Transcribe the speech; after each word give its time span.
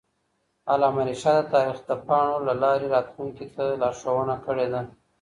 علامه 0.71 1.01
رشاد 1.09 1.39
د 1.47 1.51
تاریخ 1.53 1.77
د 1.89 1.91
پاڼو 2.07 2.37
له 2.49 2.53
لارې 2.63 2.87
راتلونکي 2.95 3.45
ته 3.55 3.63
لارښوونه 3.81 4.35
کړې 4.45 4.67
ده. 4.73 4.81